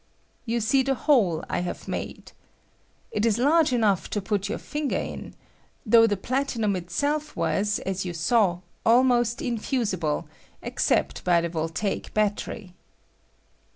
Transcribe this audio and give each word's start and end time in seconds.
You 0.47 0.61
see 0.61 0.81
the 0.81 0.95
hole 0.95 1.43
I 1.47 1.59
have 1.59 1.87
made. 1.87 2.31
It 3.11 3.23
is 3.23 3.37
large 3.37 3.71
enough 3.71 4.09
to 4.09 4.19
put 4.19 4.49
your 4.49 4.57
finger 4.57 4.97
in, 4.97 5.35
though 5.85 6.07
the 6.07 6.17
platinum 6.17 6.75
itself 6.75 7.35
was, 7.35 7.77
as 7.85 8.03
you 8.03 8.15
saw, 8.15 8.61
almost 8.83 9.43
infusible, 9.43 10.27
except 10.63 11.23
by 11.23 11.39
the 11.41 11.49
voltaic 11.49 12.15
battery. 12.15 12.73